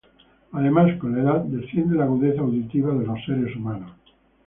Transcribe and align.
Además, 0.53 0.97
con 0.97 1.11
la 1.15 1.19
edad, 1.21 1.43
desciende 1.43 1.95
la 1.95 2.05
agudeza 2.05 2.41
auditiva 2.41 2.91
de 2.95 3.05
los 3.05 3.23
seres 3.23 3.55
humanos. 3.55 3.91